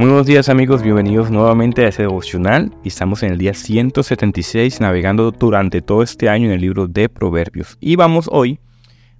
Muy 0.00 0.08
buenos 0.08 0.26
días 0.26 0.48
amigos, 0.48 0.82
bienvenidos 0.82 1.30
nuevamente 1.30 1.84
a 1.84 1.88
este 1.88 2.04
devocional. 2.04 2.74
Estamos 2.84 3.22
en 3.22 3.32
el 3.32 3.38
día 3.38 3.52
176 3.52 4.80
navegando 4.80 5.30
durante 5.30 5.82
todo 5.82 6.02
este 6.02 6.30
año 6.30 6.46
en 6.46 6.52
el 6.52 6.62
libro 6.62 6.88
de 6.88 7.10
Proverbios. 7.10 7.76
Y 7.82 7.96
vamos 7.96 8.26
hoy 8.32 8.60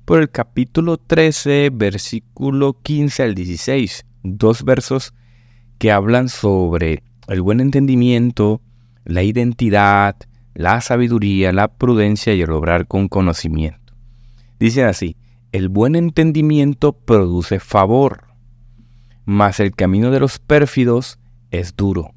por 0.07 0.21
el 0.21 0.31
capítulo 0.31 0.96
13 0.96 1.69
versículo 1.71 2.79
15 2.82 3.23
al 3.23 3.35
16, 3.35 4.07
dos 4.23 4.64
versos 4.64 5.13
que 5.77 5.93
hablan 5.93 6.31
sobre 6.31 7.03
el 7.29 7.43
buen 7.43 7.61
entendimiento, 7.61 8.62
la 9.05 9.23
identidad, 9.23 10.17
la 10.55 10.81
sabiduría, 10.81 11.53
la 11.53 11.69
prudencia 11.69 12.33
y 12.33 12.41
el 12.41 12.53
obrar 12.53 12.87
con 12.87 13.09
conocimiento. 13.09 13.93
Dicen 14.59 14.87
así, 14.87 15.18
el 15.53 15.68
buen 15.68 15.95
entendimiento 15.95 16.95
produce 16.95 17.61
favor 17.61 18.29
mas 19.30 19.61
el 19.61 19.76
camino 19.76 20.11
de 20.11 20.18
los 20.18 20.40
pérfidos 20.40 21.20
es 21.52 21.76
duro. 21.76 22.14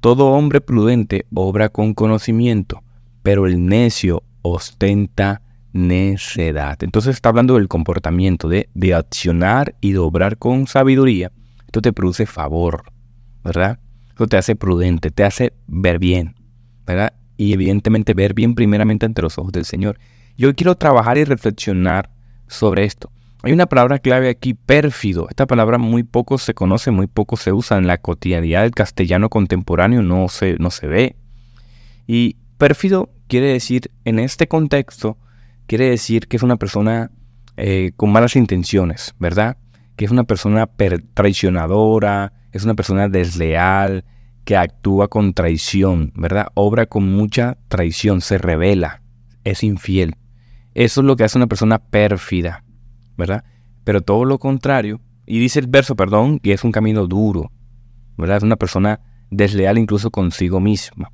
Todo 0.00 0.26
hombre 0.26 0.60
prudente 0.60 1.24
obra 1.32 1.70
con 1.70 1.94
conocimiento, 1.94 2.82
pero 3.22 3.46
el 3.46 3.64
necio 3.64 4.24
ostenta 4.42 5.40
necedad. 5.72 6.82
Entonces 6.82 7.14
está 7.14 7.30
hablando 7.30 7.54
del 7.54 7.68
comportamiento, 7.68 8.50
de, 8.50 8.68
de 8.74 8.92
accionar 8.92 9.74
y 9.80 9.92
de 9.92 10.00
obrar 10.00 10.36
con 10.36 10.66
sabiduría. 10.66 11.32
Esto 11.64 11.80
te 11.80 11.94
produce 11.94 12.26
favor, 12.26 12.92
¿verdad? 13.42 13.78
Esto 14.10 14.26
te 14.26 14.36
hace 14.36 14.54
prudente, 14.54 15.10
te 15.10 15.24
hace 15.24 15.54
ver 15.66 15.98
bien, 15.98 16.34
¿verdad? 16.86 17.14
Y 17.38 17.54
evidentemente 17.54 18.12
ver 18.12 18.34
bien 18.34 18.54
primeramente 18.54 19.06
ante 19.06 19.22
los 19.22 19.38
ojos 19.38 19.52
del 19.52 19.64
Señor. 19.64 19.98
Yo 20.36 20.54
quiero 20.54 20.74
trabajar 20.74 21.16
y 21.16 21.24
reflexionar 21.24 22.10
sobre 22.48 22.84
esto. 22.84 23.10
Hay 23.44 23.52
una 23.52 23.66
palabra 23.66 23.98
clave 23.98 24.30
aquí, 24.30 24.54
pérfido. 24.54 25.26
Esta 25.28 25.46
palabra 25.46 25.76
muy 25.76 26.02
poco 26.02 26.38
se 26.38 26.54
conoce, 26.54 26.90
muy 26.90 27.08
poco 27.08 27.36
se 27.36 27.52
usa 27.52 27.76
en 27.76 27.86
la 27.86 27.98
cotidianidad 27.98 28.62
del 28.62 28.70
castellano 28.70 29.28
contemporáneo, 29.28 30.00
no 30.00 30.30
se, 30.30 30.56
no 30.58 30.70
se 30.70 30.86
ve. 30.86 31.16
Y 32.06 32.38
pérfido 32.56 33.10
quiere 33.28 33.48
decir, 33.48 33.90
en 34.06 34.18
este 34.18 34.48
contexto, 34.48 35.18
quiere 35.66 35.90
decir 35.90 36.26
que 36.26 36.38
es 36.38 36.42
una 36.42 36.56
persona 36.56 37.10
eh, 37.58 37.92
con 37.96 38.12
malas 38.12 38.34
intenciones, 38.34 39.14
¿verdad? 39.18 39.58
Que 39.96 40.06
es 40.06 40.10
una 40.10 40.24
persona 40.24 40.66
traicionadora, 41.12 42.32
es 42.50 42.64
una 42.64 42.72
persona 42.72 43.10
desleal, 43.10 44.06
que 44.46 44.56
actúa 44.56 45.08
con 45.08 45.34
traición, 45.34 46.14
¿verdad? 46.16 46.46
Obra 46.54 46.86
con 46.86 47.12
mucha 47.12 47.58
traición, 47.68 48.22
se 48.22 48.38
revela, 48.38 49.02
es 49.44 49.62
infiel. 49.62 50.16
Eso 50.72 51.02
es 51.02 51.06
lo 51.06 51.16
que 51.16 51.24
hace 51.24 51.36
una 51.36 51.46
persona 51.46 51.78
pérfida. 51.78 52.63
¿Verdad? 53.16 53.44
Pero 53.84 54.00
todo 54.00 54.24
lo 54.24 54.38
contrario, 54.38 55.00
y 55.26 55.38
dice 55.38 55.60
el 55.60 55.66
verso, 55.66 55.96
perdón, 55.96 56.38
que 56.38 56.52
es 56.52 56.64
un 56.64 56.72
camino 56.72 57.06
duro, 57.06 57.50
¿verdad? 58.16 58.38
Es 58.38 58.42
una 58.42 58.56
persona 58.56 59.00
desleal 59.30 59.78
incluso 59.78 60.10
consigo 60.10 60.60
misma. 60.60 61.10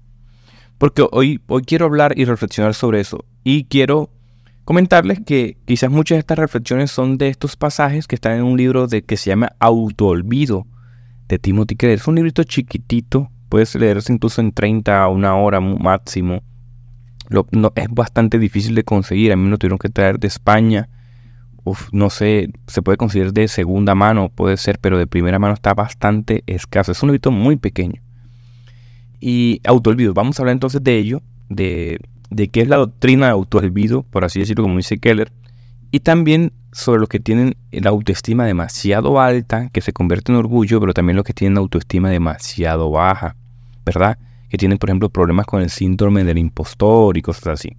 Porque 0.78 1.06
hoy, 1.12 1.41
hoy 1.47 1.62
quiero 1.62 1.87
hablar 1.87 2.19
y 2.19 2.25
reflexionar 2.25 2.75
sobre 2.75 3.01
eso. 3.01 3.25
Y 3.45 3.65
quiero 3.65 4.11
comentarles 4.65 5.21
que 5.21 5.59
quizás 5.65 5.91
muchas 5.91 6.17
de 6.17 6.21
estas 6.21 6.39
reflexiones 6.39 6.91
son 6.91 7.19
de 7.19 7.28
estos 7.28 7.56
pasajes 7.56 8.06
que 8.06 8.15
están 8.15 8.33
en 8.33 8.45
un 8.45 8.56
libro 8.56 8.87
de, 8.87 9.03
que 9.03 9.17
se 9.17 9.31
llama 9.31 9.53
Autoolvido 9.59 10.67
de 11.28 11.39
Timothy 11.39 11.77
Keller. 11.77 11.98
Es 11.98 12.09
un 12.09 12.15
librito 12.15 12.45
chiquitito, 12.45 13.31
puedes 13.48 13.75
leerse 13.75 14.12
incluso 14.12 14.41
en 14.41 14.53
30 14.53 15.03
a 15.03 15.09
una 15.09 15.37
hora 15.37 15.61
máximo. 15.61 16.43
no, 17.28 17.73
es 17.75 17.89
bastante 17.91 18.39
difícil 18.39 18.75
de 18.75 18.84
conseguir. 18.84 19.33
A 19.33 19.37
mí 19.37 19.45
me 19.45 19.51
lo 19.51 19.59
tuvieron 19.59 19.78
que 19.78 19.89
traer 19.89 20.19
de 20.19 20.28
España 20.28 20.89
no 21.92 22.11
sé, 22.11 22.50
se 22.66 22.83
puede 22.83 22.98
considerar 22.98 23.33
de 23.33 23.48
segunda 23.48 23.94
mano, 23.94 24.28
puede 24.28 24.56
ser, 24.56 24.78
pero 24.78 24.98
de 24.98 25.06
primera 25.06 25.39
mano 25.39 25.54
está 25.54 25.75
bastante 25.75 26.43
escaso. 26.47 26.93
Es 26.93 27.03
un 27.03 27.09
librito 27.09 27.31
muy 27.31 27.56
pequeño. 27.56 28.00
Y 29.21 29.60
autoolvido, 29.65 30.15
vamos 30.15 30.38
a 30.38 30.43
hablar 30.43 30.54
entonces 30.54 30.82
de 30.82 30.97
ello, 30.97 31.22
de, 31.49 32.00
de 32.31 32.49
qué 32.49 32.62
es 32.62 32.69
la 32.69 32.76
doctrina 32.76 33.26
de 33.26 33.32
autoolvido, 33.32 34.03
por 34.03 34.25
así 34.25 34.41
decirlo, 34.41 34.65
como 34.65 34.76
dice 34.76 34.99
Keller, 34.99 35.31
y 35.91 36.00
también 36.00 36.53
sobre 36.72 37.00
los 37.00 37.09
que 37.09 37.19
tienen 37.20 37.56
la 37.72 37.91
autoestima 37.91 38.47
demasiado 38.47 39.20
alta, 39.20 39.69
que 39.70 39.81
se 39.81 39.93
convierte 39.93 40.32
en 40.32 40.38
orgullo, 40.38 40.81
pero 40.81 40.94
también 40.94 41.16
los 41.16 41.25
que 41.25 41.32
tienen 41.32 41.59
autoestima 41.59 42.10
demasiado 42.10 42.91
baja, 42.91 43.37
¿verdad? 43.84 44.19
Que 44.49 44.56
tienen, 44.56 44.78
por 44.78 44.91
ejemplo, 44.91 45.09
problemas 45.10 45.47
con 45.47 45.62
el 45.62 45.70
síndrome 45.70 46.25
del 46.25 46.38
impostor 46.38 47.16
y 47.16 47.22
cosas 47.22 47.49
así. 47.49 47.76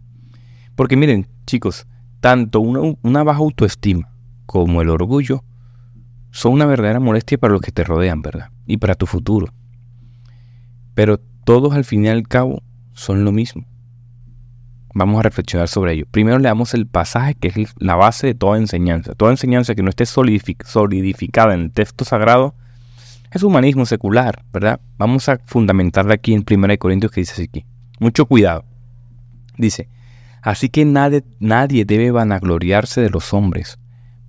Porque 0.75 0.97
miren, 0.97 1.27
chicos, 1.45 1.87
tanto 2.21 2.61
una, 2.61 3.23
baja 3.23 3.39
autoestima 3.39 4.09
como 4.45 4.81
el 4.81 4.89
orgullo 4.89 5.43
son 6.29 6.53
una 6.53 6.65
verdadera 6.65 6.99
molestia 6.99 7.37
para 7.37 7.51
los 7.51 7.61
que 7.61 7.71
te 7.71 7.83
rodean, 7.83 8.21
¿verdad? 8.21 8.51
Y 8.65 8.77
para 8.77 8.95
tu 8.95 9.05
futuro. 9.05 9.51
Pero 10.93 11.19
todos 11.43 11.73
al 11.73 11.83
fin 11.83 12.05
y 12.05 12.07
al 12.07 12.27
cabo 12.27 12.61
son 12.93 13.25
lo 13.25 13.31
mismo. 13.31 13.65
Vamos 14.93 15.19
a 15.19 15.23
reflexionar 15.23 15.67
sobre 15.67 15.93
ello. 15.93 16.05
Primero 16.09 16.37
le 16.37 16.47
damos 16.47 16.73
el 16.73 16.85
pasaje 16.85 17.33
que 17.35 17.47
es 17.47 17.73
la 17.77 17.95
base 17.95 18.27
de 18.27 18.35
toda 18.35 18.57
enseñanza. 18.57 19.15
Toda 19.15 19.31
enseñanza 19.31 19.73
que 19.73 19.83
no 19.83 19.89
esté 19.89 20.05
solidificada 20.05 21.53
en 21.53 21.61
el 21.61 21.71
texto 21.71 22.05
sagrado 22.05 22.55
es 23.31 23.43
humanismo 23.43 23.85
secular, 23.85 24.43
¿verdad? 24.53 24.79
Vamos 24.97 25.27
a 25.29 25.39
fundamentarla 25.45 26.13
aquí 26.13 26.33
en 26.33 26.45
1 26.49 26.77
Corintios 26.77 27.11
que 27.11 27.21
dice 27.21 27.41
aquí. 27.41 27.65
Mucho 27.99 28.25
cuidado. 28.25 28.65
Dice, 29.57 29.89
Así 30.41 30.69
que 30.69 30.85
nadie, 30.85 31.23
nadie 31.39 31.85
debe 31.85 32.11
vanagloriarse 32.11 33.01
de 33.01 33.09
los 33.09 33.33
hombres, 33.33 33.79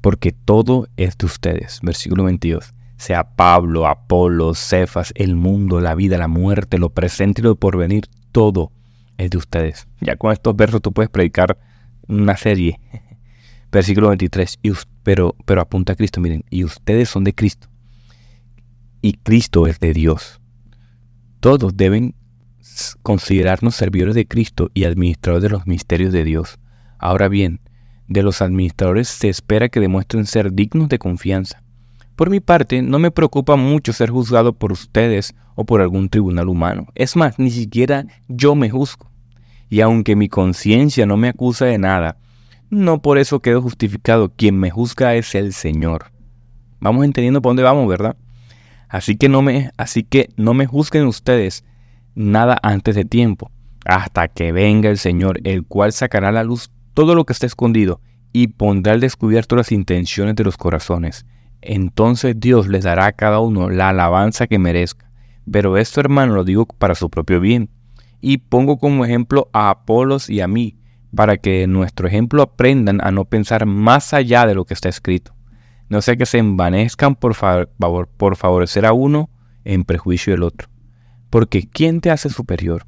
porque 0.01 0.33
todo 0.33 0.89
es 0.97 1.17
de 1.17 1.27
ustedes. 1.27 1.81
Versículo 1.83 2.25
22. 2.25 2.75
Sea 2.97 3.35
Pablo, 3.35 3.87
Apolo, 3.87 4.55
Cefas, 4.55 5.13
el 5.17 5.35
mundo, 5.35 5.81
la 5.81 5.95
vida, 5.95 6.19
la 6.19 6.29
muerte, 6.29 6.79
lo 6.79 6.91
presente 6.91 7.41
y 7.41 7.45
lo 7.45 7.57
porvenir, 7.57 8.07
todo 8.31 8.71
es 9.19 9.31
de 9.31 9.39
ustedes. 9.39 9.89
Ya 10.01 10.17
con 10.17 10.33
estos 10.33 10.55
versos 10.55 10.83
tú 10.83 10.93
puedes 10.93 11.11
predicar 11.11 11.59
una 12.07 12.37
serie. 12.37 12.79
Versículo 13.73 14.09
23. 14.09 14.59
pero, 15.03 15.35
pero 15.47 15.61
apunta 15.61 15.95
a 15.95 15.97
Cristo, 15.97 16.21
miren, 16.21 16.45
y 16.51 16.65
ustedes 16.65 17.09
son 17.09 17.25
de 17.25 17.35
Cristo. 17.35 17.69
Y 19.01 19.15
Cristo 19.15 19.67
es 19.67 19.81
de 19.81 19.93
Dios. 19.95 20.41
Todos 21.41 21.77
deben 21.77 22.15
considerarnos 23.03 23.75
servidores 23.75 24.15
de 24.15 24.27
Cristo 24.27 24.71
y 24.75 24.85
administradores 24.85 25.43
de 25.43 25.51
los 25.51 25.67
misterios 25.67 26.13
de 26.13 26.25
Dios. 26.25 26.59
Ahora 26.99 27.29
bien, 27.29 27.61
de 28.09 28.23
los 28.23 28.43
administradores 28.43 29.09
se 29.09 29.29
espera 29.29 29.69
que 29.69 29.81
demuestren 29.81 30.27
ser 30.27 30.53
dignos 30.53 30.89
de 30.89 30.99
confianza. 30.99 31.63
Por 32.17 32.31
mi 32.31 32.41
parte, 32.41 32.83
no 32.83 32.99
me 32.99 33.11
preocupa 33.11 33.57
mucho 33.57 33.93
ser 33.93 34.11
juzgado 34.11 34.53
por 34.53 34.71
ustedes 34.71 35.35
o 35.55 35.65
por 35.65 35.81
algún 35.81 36.09
tribunal 36.09 36.49
humano. 36.49 36.87
Es 36.95 37.17
más, 37.17 37.39
ni 37.39 37.51
siquiera 37.51 38.07
yo 38.29 38.55
me 38.55 38.71
juzgo. 38.71 39.11
Y 39.71 39.81
aunque 39.81 40.17
mi 40.17 40.29
conciencia 40.29 41.07
no 41.07 41.17
me 41.17 41.29
acusa 41.29 41.65
de 41.65 41.79
nada, 41.79 42.19
no 42.69 43.01
por 43.01 43.19
eso 43.19 43.41
quedo 43.41 43.63
justificado. 43.63 44.31
Quien 44.31 44.59
me 44.59 44.71
juzga 44.71 45.15
es 45.15 45.35
el 45.35 45.53
Señor. 45.53 46.13
Vamos 46.81 47.05
entendiendo 47.05 47.41
por 47.41 47.51
dónde 47.51 47.63
vamos, 47.63 47.89
¿verdad? 47.89 48.17
Así 48.89 49.17
que 49.17 49.31
no 49.31 49.41
me, 49.41 49.71
así 49.79 50.03
que 50.03 50.29
no 50.37 50.53
me 50.53 50.67
juzguen 50.67 51.07
ustedes, 51.07 51.65
nada 52.15 52.59
antes 52.63 52.95
de 52.95 53.05
tiempo, 53.05 53.51
hasta 53.85 54.29
que 54.29 54.53
venga 54.53 54.91
el 54.91 54.99
Señor, 54.99 55.41
el 55.45 55.65
cual 55.65 55.93
sacará 55.93 56.29
a 56.29 56.33
la 56.33 56.45
luz 56.45 56.71
todo 56.95 57.15
lo 57.15 57.25
que 57.25 57.33
está 57.33 57.47
escondido 57.47 58.01
y 58.33 58.49
pondrá 58.49 58.93
al 58.93 59.01
descubierto 59.01 59.57
las 59.57 59.73
intenciones 59.73 60.35
de 60.37 60.45
los 60.45 60.57
corazones. 60.57 61.27
Entonces 61.61 62.39
Dios 62.39 62.67
les 62.69 62.85
dará 62.85 63.07
a 63.07 63.13
cada 63.13 63.41
uno 63.41 63.71
la 63.71 63.91
alabanza 63.91 64.47
que 64.47 64.59
merezca. 64.59 65.11
Pero 65.51 65.77
esto, 65.77 66.01
hermano, 66.01 66.35
lo 66.35 66.45
digo 66.45 66.67
para 66.67 66.95
su 66.95 67.11
propio 67.11 67.41
bien. 67.41 67.71
Y 68.21 68.39
pongo 68.39 68.79
como 68.79 69.05
ejemplo 69.05 69.49
a 69.53 69.71
Apolos 69.71 70.31
y 70.31 70.41
a 70.41 70.49
mí, 70.49 70.77
para 71.15 71.37
que 71.37 71.67
nuestro 71.67 72.07
ejemplo 72.09 72.43
aprendan 72.43 73.01
a 73.03 73.11
no 73.11 73.25
pensar 73.25 73.67
más 73.67 74.15
allá 74.15 74.47
de 74.47 74.55
lo 74.55 74.65
que 74.65 74.75
está 74.75 74.89
escrito. 74.89 75.35
No 75.89 76.01
sea 76.01 76.17
que 76.17 76.27
se 76.27 76.39
envanezcan 76.39 77.17
por, 77.17 77.37
por 78.17 78.37
favorecer 78.37 78.87
a 78.87 78.93
uno 78.93 79.29
en 79.65 79.85
prejuicio 79.85 80.33
del 80.33 80.45
otro. 80.45 80.72
Porque 81.33 81.67
¿quién 81.67 82.03
te 82.03 82.11
hace 82.11 82.29
superior? 82.29 82.85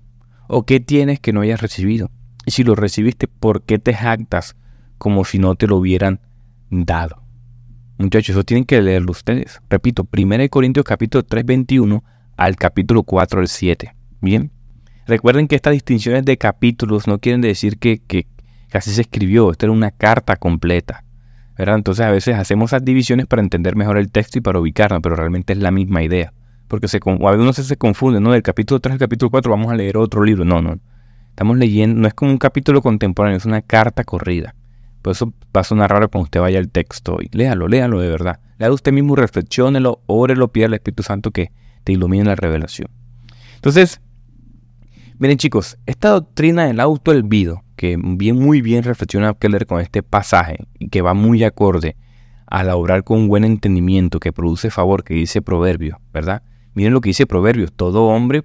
¿O 0.48 0.66
qué 0.66 0.78
tienes 0.78 1.18
que 1.18 1.32
no 1.32 1.40
hayas 1.40 1.62
recibido? 1.62 2.10
Y 2.44 2.50
si 2.50 2.62
lo 2.62 2.74
recibiste, 2.74 3.26
¿por 3.26 3.62
qué 3.62 3.78
te 3.78 3.94
jactas 3.94 4.54
como 4.98 5.24
si 5.24 5.38
no 5.38 5.54
te 5.54 5.66
lo 5.66 5.78
hubieran 5.78 6.20
dado? 6.68 7.22
Muchachos, 7.96 8.36
eso 8.36 8.44
tienen 8.44 8.66
que 8.66 8.82
leerlo 8.82 9.12
ustedes. 9.12 9.62
Repito, 9.70 10.06
1 10.14 10.50
Corintios 10.50 10.84
capítulo 10.84 11.24
3, 11.24 11.46
21 11.46 12.04
al 12.36 12.56
capítulo 12.56 13.02
4 13.02 13.40
al 13.40 13.48
7. 13.48 13.96
Bien. 14.20 14.50
Recuerden 15.06 15.48
que 15.48 15.56
estas 15.56 15.72
distinciones 15.72 16.26
de 16.26 16.36
capítulos 16.36 17.06
no 17.06 17.20
quieren 17.20 17.40
decir 17.40 17.78
que, 17.78 18.02
que, 18.02 18.26
así 18.74 18.90
se 18.90 19.00
escribió. 19.00 19.52
Esta 19.52 19.64
era 19.64 19.72
una 19.72 19.90
carta 19.90 20.36
completa. 20.36 21.02
¿verdad? 21.56 21.76
Entonces 21.76 22.04
a 22.04 22.10
veces 22.10 22.36
hacemos 22.36 22.72
esas 22.72 22.84
divisiones 22.84 23.26
para 23.26 23.40
entender 23.40 23.74
mejor 23.74 23.96
el 23.96 24.10
texto 24.10 24.36
y 24.36 24.42
para 24.42 24.60
ubicarnos, 24.60 25.00
pero 25.02 25.16
realmente 25.16 25.54
es 25.54 25.60
la 25.60 25.70
misma 25.70 26.02
idea 26.02 26.34
porque 26.68 26.88
se, 26.88 26.98
a 26.98 27.30
veces 27.30 27.66
se 27.66 27.76
confunde, 27.76 28.20
¿no? 28.20 28.32
Del 28.32 28.42
capítulo 28.42 28.80
3 28.80 28.94
al 28.94 28.98
capítulo 28.98 29.30
4 29.30 29.50
vamos 29.50 29.72
a 29.72 29.76
leer 29.76 29.96
otro 29.96 30.24
libro. 30.24 30.44
No, 30.44 30.62
no. 30.62 30.78
Estamos 31.30 31.56
leyendo, 31.58 32.00
no 32.00 32.08
es 32.08 32.14
como 32.14 32.30
un 32.30 32.38
capítulo 32.38 32.80
contemporáneo, 32.80 33.36
es 33.36 33.44
una 33.44 33.62
carta 33.62 34.04
corrida. 34.04 34.54
Por 35.02 35.12
eso 35.12 35.34
va 35.54 35.60
a 35.60 35.64
sonar 35.64 35.90
raro 35.90 36.08
cuando 36.08 36.24
usted 36.24 36.40
vaya 36.40 36.58
al 36.58 36.70
texto 36.70 37.18
y 37.20 37.28
léalo, 37.36 37.68
léalo 37.68 38.00
de 38.00 38.08
verdad. 38.08 38.40
Lea 38.58 38.72
usted 38.72 38.92
mismo, 38.92 39.16
reflexionelo, 39.16 40.00
órelo, 40.06 40.48
pida 40.48 40.66
al 40.66 40.74
Espíritu 40.74 41.02
Santo 41.02 41.30
que 41.30 41.52
te 41.82 41.92
ilumine 41.92 42.24
la 42.24 42.36
revelación. 42.36 42.88
Entonces, 43.56 44.00
miren 45.18 45.36
chicos, 45.36 45.76
esta 45.86 46.10
doctrina 46.10 46.66
del 46.66 46.80
autoelvido, 46.80 47.64
que 47.76 47.98
bien, 48.00 48.36
muy 48.36 48.62
bien 48.62 48.82
reflexiona 48.82 49.34
Keller 49.34 49.66
con 49.66 49.80
este 49.80 50.02
pasaje 50.02 50.58
y 50.78 50.88
que 50.88 51.02
va 51.02 51.14
muy 51.14 51.44
acorde 51.44 51.96
al 52.46 52.70
obrar 52.70 53.04
con 53.04 53.28
buen 53.28 53.44
entendimiento 53.44 54.20
que 54.20 54.32
produce 54.32 54.70
favor, 54.70 55.02
que 55.04 55.14
dice 55.14 55.42
Proverbios, 55.42 55.98
¿verdad? 56.12 56.42
Miren 56.74 56.92
lo 56.92 57.00
que 57.00 57.10
dice 57.10 57.26
Proverbios, 57.26 57.72
todo 57.72 58.04
hombre 58.06 58.44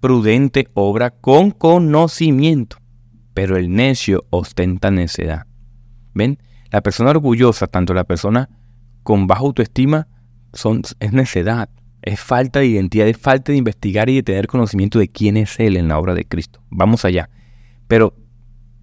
prudente 0.00 0.68
obra 0.74 1.10
con 1.10 1.50
conocimiento, 1.50 2.76
pero 3.34 3.56
el 3.56 3.72
necio 3.72 4.24
ostenta 4.30 4.90
necedad. 4.90 5.46
¿Ven? 6.14 6.38
La 6.70 6.82
persona 6.82 7.10
orgullosa, 7.10 7.66
tanto 7.66 7.94
la 7.94 8.04
persona 8.04 8.48
con 9.02 9.26
baja 9.26 9.42
autoestima, 9.42 10.08
son, 10.52 10.82
es 11.00 11.12
necedad, 11.12 11.68
es 12.02 12.20
falta 12.20 12.60
de 12.60 12.66
identidad, 12.66 13.08
es 13.08 13.18
falta 13.18 13.52
de 13.52 13.58
investigar 13.58 14.08
y 14.08 14.16
de 14.16 14.22
tener 14.22 14.46
conocimiento 14.46 14.98
de 14.98 15.08
quién 15.08 15.36
es 15.36 15.58
Él 15.58 15.76
en 15.76 15.88
la 15.88 15.98
obra 15.98 16.14
de 16.14 16.24
Cristo. 16.24 16.60
Vamos 16.70 17.04
allá. 17.04 17.30
Pero 17.88 18.14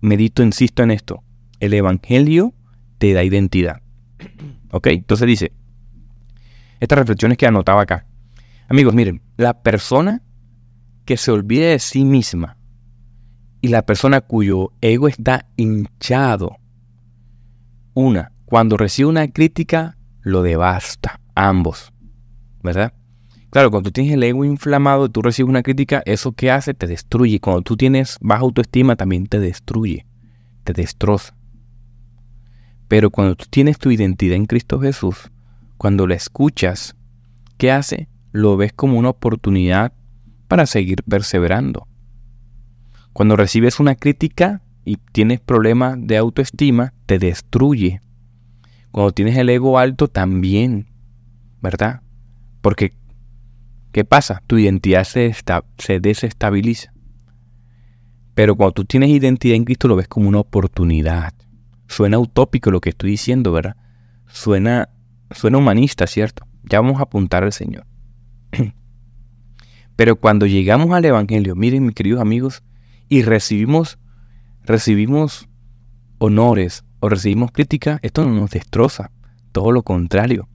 medito, 0.02 0.44
insisto 0.44 0.84
en 0.84 0.92
esto, 0.92 1.24
el 1.60 1.74
Evangelio 1.74 2.54
te 2.98 3.14
da 3.14 3.24
identidad. 3.24 3.82
¿Ok? 4.72 4.88
Entonces 4.88 5.28
dice, 5.28 5.52
estas 6.80 7.00
reflexiones 7.00 7.38
que 7.38 7.48
anotaba 7.48 7.82
acá. 7.82 8.06
Amigos, 8.70 8.94
miren, 8.94 9.22
la 9.38 9.62
persona 9.62 10.22
que 11.06 11.18
se 11.18 11.32
olvide 11.32 11.68
de 11.68 11.80
sí 11.80 12.06
misma 12.06 12.58
y 13.62 13.68
la 13.70 13.86
persona 13.86 14.22
cuyo 14.22 14.74
ego 14.82 15.08
está 15.08 15.48
hinchado, 15.58 16.58
una, 17.94 18.32
cuando 18.46 18.78
recibe 18.78 19.10
una 19.10 19.28
crítica, 19.28 19.98
lo 20.22 20.42
devasta, 20.42 21.20
ambos, 21.36 21.94
¿verdad? 22.64 22.94
Claro, 23.52 23.70
cuando 23.70 23.90
tú 23.90 23.94
tienes 23.94 24.14
el 24.14 24.24
ego 24.24 24.46
inflamado 24.46 25.06
y 25.06 25.10
tú 25.10 25.22
recibes 25.22 25.48
una 25.48 25.62
crítica, 25.62 26.02
eso 26.06 26.32
que 26.32 26.50
hace 26.50 26.74
te 26.74 26.88
destruye. 26.88 27.40
Cuando 27.40 27.62
tú 27.62 27.78
tienes 27.78 28.18
baja 28.20 28.42
autoestima, 28.42 28.96
también 28.96 29.28
te 29.28 29.40
destruye, 29.40 30.08
te 30.64 30.74
destroza. 30.74 31.36
Pero 32.88 33.12
cuando 33.12 33.36
tú 33.36 33.46
tienes 33.50 33.78
tu 33.78 33.92
identidad 33.92 34.38
en 34.38 34.48
Cristo 34.48 34.80
Jesús, 34.80 35.32
cuando 35.78 36.08
la 36.08 36.16
escuchas, 36.16 36.96
¿qué 37.58 37.72
hace? 37.72 38.10
Lo 38.34 38.58
ves 38.58 38.74
como 38.74 39.00
una 39.00 39.10
oportunidad 39.10 39.94
para 40.48 40.66
seguir 40.66 41.04
perseverando. 41.04 41.88
Cuando 43.14 43.36
recibes 43.36 43.80
una 43.80 43.96
crítica 43.96 44.64
y 44.84 44.98
tienes 44.98 45.40
problemas 45.40 45.98
de 46.00 46.18
autoestima, 46.18 46.94
te 47.06 47.20
destruye. 47.20 48.02
Cuando 48.92 49.12
tienes 49.12 49.38
el 49.38 49.50
ego 49.50 49.78
alto, 49.78 50.08
también, 50.08 50.88
¿verdad? 51.62 52.02
Porque, 52.62 52.94
¿qué 53.92 54.04
pasa? 54.04 54.42
Tu 54.48 54.58
identidad 54.58 55.04
se, 55.04 55.34
se 55.78 56.00
desestabiliza. 56.00 56.92
Pero 58.34 58.56
cuando 58.56 58.74
tú 58.74 58.86
tienes 58.86 59.12
identidad 59.12 59.56
en 59.56 59.66
Cristo, 59.66 59.88
lo 59.88 59.96
ves 59.96 60.08
como 60.08 60.28
una 60.28 60.40
oportunidad. 60.40 61.34
Suena 61.88 62.18
utópico 62.18 62.72
lo 62.72 62.82
que 62.82 62.90
estoy 62.90 63.12
diciendo, 63.12 63.52
¿verdad? 63.52 63.78
Suena, 64.28 64.90
suena 65.30 65.60
humanista, 65.60 66.08
¿cierto? 66.08 66.48
Ya 66.64 66.82
vamos 66.82 67.00
a 67.00 67.04
apuntar 67.04 67.44
al 67.44 67.54
Señor. 67.54 67.86
Pero 69.96 70.16
cuando 70.16 70.46
llegamos 70.46 70.92
al 70.92 71.06
Evangelio, 71.06 71.56
miren 71.56 71.86
mis 71.86 71.96
queridos 71.96 72.22
amigos, 72.22 72.64
y 73.10 73.22
recibimos, 73.22 74.00
recibimos 74.64 75.48
honores 76.18 76.84
o 77.00 77.10
recibimos 77.10 77.52
crítica, 77.52 78.00
esto 78.02 78.24
no 78.24 78.32
nos 78.32 78.52
destroza, 78.52 79.12
todo 79.52 79.72
lo 79.72 79.84
contrario, 79.84 80.48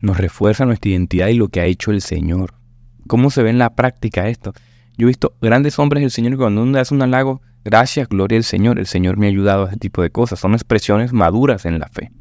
nos 0.00 0.18
refuerza 0.18 0.64
nuestra 0.64 0.90
identidad 0.90 1.28
y 1.28 1.34
lo 1.34 1.48
que 1.48 1.60
ha 1.60 1.66
hecho 1.66 1.90
el 1.90 2.00
Señor. 2.00 2.54
¿Cómo 3.06 3.30
se 3.30 3.42
ve 3.42 3.50
en 3.50 3.58
la 3.58 3.74
práctica 3.74 4.28
esto? 4.28 4.52
Yo 4.96 5.06
he 5.06 5.08
visto 5.08 5.34
grandes 5.42 5.78
hombres 5.78 6.02
del 6.02 6.10
Señor 6.10 6.32
que 6.32 6.38
cuando 6.38 6.62
uno 6.62 6.78
hace 6.78 6.94
un 6.94 7.02
halago, 7.02 7.42
gracias, 7.64 8.08
gloria 8.08 8.38
al 8.38 8.44
Señor, 8.44 8.78
el 8.78 8.86
Señor 8.86 9.16
me 9.16 9.26
ha 9.26 9.30
ayudado 9.30 9.64
a 9.64 9.68
ese 9.68 9.76
tipo 9.76 10.02
de 10.02 10.10
cosas. 10.10 10.38
Son 10.38 10.54
expresiones 10.54 11.12
maduras 11.12 11.66
en 11.66 11.78
la 11.78 11.88
fe, 11.88 12.12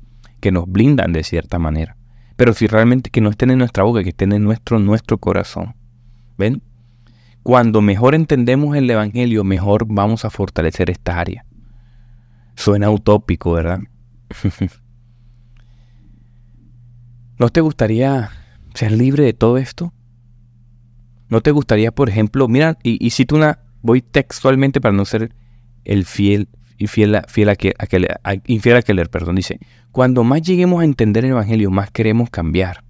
que 0.41 0.51
nos 0.51 0.67
blindan 0.67 1.13
de 1.13 1.23
cierta 1.23 1.59
manera. 1.59 1.95
Pero 2.35 2.53
si 2.53 2.67
realmente 2.67 3.09
que 3.09 3.21
no 3.21 3.29
estén 3.29 3.51
en 3.51 3.59
nuestra 3.59 3.83
boca, 3.83 4.03
que 4.03 4.09
estén 4.09 4.31
en 4.31 4.43
nuestro, 4.43 4.79
nuestro 4.79 5.17
corazón. 5.17 5.75
¿Ven? 6.37 6.63
Cuando 7.43 7.81
mejor 7.81 8.15
entendemos 8.15 8.75
el 8.75 8.89
Evangelio, 8.89 9.43
mejor 9.43 9.85
vamos 9.87 10.25
a 10.25 10.29
fortalecer 10.29 10.89
esta 10.89 11.19
área. 11.19 11.45
Suena 12.55 12.89
utópico, 12.89 13.51
¿verdad? 13.51 13.79
¿No 17.37 17.49
te 17.49 17.61
gustaría 17.61 18.31
ser 18.73 18.91
libre 18.93 19.23
de 19.23 19.33
todo 19.33 19.57
esto? 19.57 19.93
¿No 21.29 21.41
te 21.41 21.51
gustaría, 21.51 21.91
por 21.91 22.09
ejemplo, 22.09 22.47
mira, 22.47 22.77
y, 22.83 23.05
y 23.05 23.09
cito 23.09 23.35
una, 23.35 23.59
voy 23.81 24.01
textualmente 24.01 24.79
para 24.79 24.95
no 24.95 25.03
ser 25.03 25.35
el 25.83 26.05
fiel, 26.05 26.47
fiel, 26.87 27.21
fiel 27.27 27.49
a, 27.49 27.55
que, 27.55 27.73
a, 27.77 28.33
infiel 28.45 28.77
a 28.77 28.81
Keller, 28.81 29.09
perdón, 29.09 29.35
dice, 29.35 29.59
cuando 29.91 30.23
más 30.23 30.41
lleguemos 30.41 30.81
a 30.81 30.85
entender 30.85 31.25
el 31.25 31.31
Evangelio, 31.31 31.71
más 31.71 31.91
queremos 31.91 32.29
cambiar. 32.29 32.83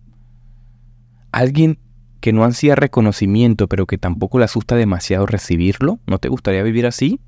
Alguien 1.32 1.80
que 2.24 2.32
no 2.32 2.46
ansía 2.46 2.76
reconocimiento, 2.76 3.68
pero 3.68 3.86
que 3.86 3.98
tampoco 3.98 4.40
le 4.40 4.46
asusta 4.46 4.78
demasiado 4.78 5.26
recibirlo? 5.26 6.00
¿No 6.08 6.20
te 6.20 6.30
gustaría 6.30 6.64
vivir 6.64 6.86
así? 6.86 7.20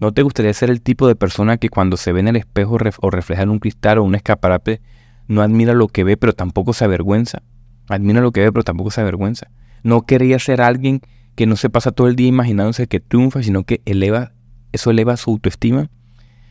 ¿No 0.00 0.10
te 0.10 0.22
gustaría 0.22 0.52
ser 0.52 0.70
el 0.70 0.82
tipo 0.82 1.06
de 1.06 1.14
persona 1.14 1.56
que 1.56 1.68
cuando 1.68 1.96
se 1.96 2.10
ve 2.10 2.18
en 2.18 2.26
el 2.26 2.34
espejo 2.34 2.76
o 3.00 3.10
refleja 3.10 3.44
en 3.44 3.50
un 3.50 3.60
cristal 3.60 3.98
o 3.98 4.02
un 4.02 4.16
escaparate, 4.16 4.80
no 5.28 5.42
admira 5.42 5.72
lo 5.72 5.86
que 5.86 6.02
ve, 6.02 6.16
pero 6.16 6.32
tampoco 6.32 6.72
se 6.72 6.84
avergüenza? 6.84 7.44
Admira 7.88 8.20
lo 8.20 8.32
que 8.32 8.40
ve, 8.40 8.50
pero 8.50 8.64
tampoco 8.64 8.90
se 8.90 9.00
avergüenza. 9.00 9.52
¿No 9.84 10.02
quería 10.02 10.40
ser 10.40 10.62
alguien 10.62 11.00
que 11.36 11.46
no 11.46 11.54
se 11.54 11.70
pasa 11.70 11.92
todo 11.92 12.08
el 12.08 12.16
día 12.16 12.26
imaginándose 12.26 12.88
que 12.88 12.98
triunfa, 12.98 13.44
sino 13.44 13.62
que 13.62 13.82
eleva, 13.84 14.32
eso 14.72 14.90
eleva 14.90 15.16
su 15.16 15.30
autoestima? 15.30 15.90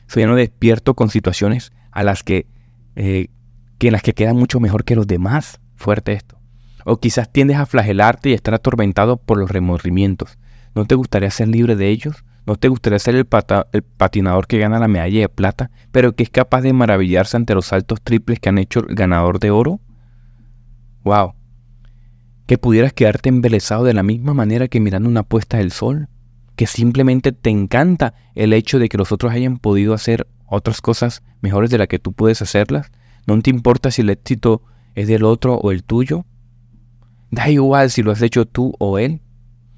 Soy 0.09 0.23
ya 0.23 0.27
no 0.27 0.35
despierto 0.35 0.95
con 0.95 1.11
situaciones 1.11 1.71
a 1.91 2.01
las 2.01 2.23
que, 2.23 2.47
eh, 2.95 3.27
que 3.77 3.87
en 3.87 3.93
las 3.93 4.01
que 4.01 4.15
queda 4.15 4.33
mucho 4.33 4.59
mejor 4.59 4.83
que 4.83 4.95
los 4.95 5.05
demás. 5.05 5.59
Fuerte 5.75 6.13
esto. 6.13 6.39
O 6.83 6.99
quizás 6.99 7.31
tiendes 7.31 7.57
a 7.57 7.67
flagelarte 7.67 8.29
y 8.29 8.33
estar 8.33 8.55
atormentado 8.55 9.17
por 9.17 9.37
los 9.37 9.51
remordimientos. 9.51 10.39
¿No 10.73 10.85
te 10.85 10.95
gustaría 10.95 11.29
ser 11.29 11.49
libre 11.49 11.75
de 11.75 11.89
ellos? 11.89 12.23
¿No 12.47 12.55
te 12.55 12.69
gustaría 12.69 12.97
ser 12.97 13.15
el, 13.15 13.27
patinador 13.27 14.47
que 14.47 14.57
gana 14.57 14.79
la 14.79 14.87
medalla 14.87 15.19
de 15.19 15.29
plata, 15.29 15.69
pero 15.91 16.15
que 16.15 16.23
es 16.23 16.31
capaz 16.31 16.61
de 16.61 16.73
maravillarse 16.73 17.37
ante 17.37 17.53
los 17.53 17.67
saltos 17.67 18.01
triples 18.01 18.39
que 18.39 18.49
han 18.49 18.57
hecho 18.57 18.79
el 18.79 18.95
ganador 18.95 19.39
de 19.39 19.51
oro? 19.51 19.79
¡Wow! 21.03 21.35
Que 22.47 22.57
pudieras 22.57 22.93
quedarte 22.93 23.29
embelesado 23.29 23.83
de 23.83 23.93
la 23.93 24.01
misma 24.01 24.33
manera 24.33 24.67
que 24.67 24.79
mirando 24.79 25.07
una 25.07 25.21
puesta 25.21 25.57
del 25.57 25.71
sol. 25.71 26.07
Que 26.59 26.67
simplemente 26.67 27.31
te 27.31 27.49
encanta 27.49 28.15
el 28.35 28.51
hecho 28.51 28.79
de 28.79 28.89
que 28.89 28.97
los 28.97 29.13
otros 29.13 29.31
hayan 29.31 29.59
podido 29.59 29.93
hacer 29.93 30.27
otras 30.45 30.81
cosas 30.81 31.23
mejores 31.39 31.69
de 31.69 31.77
las 31.77 31.87
que 31.87 31.99
tú 31.99 32.11
puedes 32.11 32.41
hacerlas. 32.41 32.91
No 33.25 33.41
te 33.41 33.49
importa 33.49 33.91
si 33.91 34.01
el 34.01 34.09
éxito 34.09 34.61
es 34.93 35.07
del 35.07 35.23
otro 35.23 35.55
o 35.55 35.71
el 35.71 35.85
tuyo. 35.85 36.25
Da 37.31 37.49
igual 37.49 37.89
si 37.89 38.03
lo 38.03 38.11
has 38.11 38.21
hecho 38.21 38.45
tú 38.45 38.73
o 38.77 38.99
él. 38.99 39.21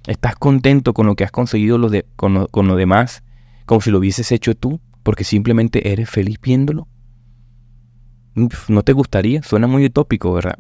Estás 0.08 0.36
contento 0.36 0.96
con 0.96 1.06
lo 1.06 1.14
que 1.14 1.24
has 1.24 1.30
conseguido 1.30 1.80
con, 2.16 2.34
lo, 2.34 2.76
demás, 2.76 3.22
como 3.68 3.82
si 3.82 3.92
lo 3.92 4.00
hubieses 4.00 4.32
hecho 4.32 4.56
tú, 4.56 4.82
porque 5.04 5.24
simplemente 5.24 5.92
eres 5.92 6.10
feliz 6.10 6.40
viéndolo. 6.42 6.88
¿No 8.68 8.82
te 8.82 8.94
gustaría? 8.94 9.44
Suena 9.44 9.68
muy 9.68 9.86
utópico, 9.86 10.34
¿verdad? 10.34 10.58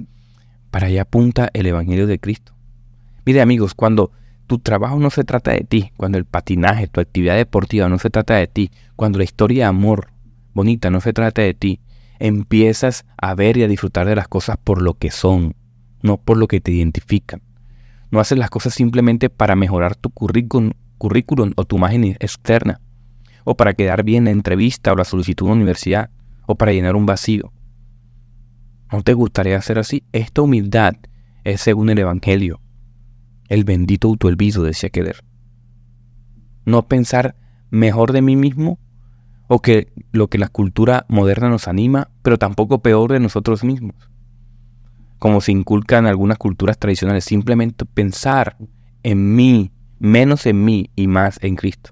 Para 0.70 0.86
allá 0.86 1.02
apunta 1.02 1.50
el 1.54 1.66
Evangelio 1.66 2.06
de 2.06 2.20
Cristo. 2.20 2.54
Mire 3.26 3.42
amigos, 3.42 3.74
cuando 3.74 4.12
tu 4.52 4.60
trabajo 4.60 5.00
no 5.00 5.10
se 5.12 5.24
trata 5.24 5.52
de 5.52 5.62
ti, 5.62 5.94
cuando 5.96 6.18
el 6.18 6.26
patinaje, 6.26 6.88
tu 6.88 7.00
actividad 7.00 7.38
deportiva 7.38 7.88
no 7.88 7.98
se 8.00 8.10
trata 8.10 8.36
de 8.36 8.48
ti, 8.48 8.70
cuando 8.98 9.18
la 9.18 9.24
historia 9.24 9.64
de 9.64 9.70
amor 9.70 10.10
bonita 10.54 10.90
no 10.90 11.00
se 11.00 11.14
trata 11.14 11.42
de 11.42 11.54
ti, 11.54 11.80
empiezas 12.20 13.06
a 13.16 13.34
ver 13.34 13.56
y 13.56 13.64
a 13.64 13.70
disfrutar 13.70 14.08
de 14.08 14.16
las 14.18 14.28
cosas 14.28 14.58
por 14.62 14.82
lo 14.82 14.96
que 14.96 15.10
son, 15.10 15.56
no 16.02 16.18
por 16.18 16.36
lo 16.36 16.50
que 16.50 16.60
te 16.60 16.74
identifican. 16.74 17.42
No 18.10 18.20
haces 18.20 18.38
las 18.38 18.50
cosas 18.50 18.74
simplemente 18.74 19.30
para 19.30 19.56
mejorar 19.56 19.96
tu 19.96 20.10
currículum, 20.10 20.74
o 21.56 21.64
tu 21.64 21.78
imagen 21.78 22.04
externa, 22.20 22.82
o 23.46 23.56
para 23.56 23.74
quedar 23.74 24.04
bien 24.04 24.24
en 24.24 24.26
la 24.26 24.32
entrevista 24.32 24.92
o 24.92 24.98
la 24.98 25.06
solicitud 25.06 25.46
de 25.46 25.52
una 25.54 25.62
universidad, 25.62 26.10
o 26.46 26.56
para 26.56 26.74
llenar 26.74 26.98
un 26.98 27.06
vacío. 27.06 27.54
¿No 28.92 29.02
te 29.02 29.14
gustaría 29.14 29.56
hacer 29.56 29.80
así? 29.80 30.04
Esta 30.12 30.42
humildad 30.42 30.96
es 31.46 31.62
según 31.62 31.90
el 31.90 32.00
Evangelio. 32.00 32.60
El 33.52 33.64
bendito 33.64 34.08
autoelvido, 34.08 34.64
decía 34.64 34.90
Keller. 34.90 35.24
No 36.66 36.88
pensar 36.88 37.36
mejor 37.70 38.12
de 38.12 38.22
mí 38.22 38.36
mismo 38.36 38.80
o 39.48 39.62
que 39.62 39.92
lo 40.12 40.30
que 40.30 40.38
la 40.38 40.48
cultura 40.48 41.06
moderna 41.10 41.50
nos 41.50 41.68
anima, 41.68 42.10
pero 42.22 42.38
tampoco 42.38 42.82
peor 42.82 43.12
de 43.12 43.20
nosotros 43.20 43.64
mismos 43.64 43.96
como 45.22 45.40
se 45.40 45.52
inculca 45.52 46.00
en 46.00 46.08
algunas 46.08 46.40
culturas 46.40 46.80
tradicionales, 46.80 47.26
simplemente 47.26 47.86
pensar 47.86 48.58
en 49.04 49.36
mí, 49.36 49.72
menos 50.00 50.48
en 50.48 50.66
mí 50.66 50.90
y 50.96 51.06
más 51.06 51.38
en 51.44 51.58
Cristo. 51.58 51.92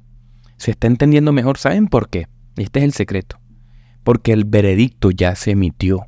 Se 0.58 0.72
está 0.72 0.88
entendiendo 0.88 1.32
mejor, 1.32 1.60
¿saben 1.60 1.89
por 1.89 2.10
qué? 2.10 2.28
Este 2.58 2.80
es 2.80 2.86
el 2.86 2.94
secreto. 2.94 3.39
Porque 4.04 4.34
el 4.34 4.46
veredicto 4.46 5.12
ya 5.12 5.36
se 5.36 5.51
emitió. 5.51 6.08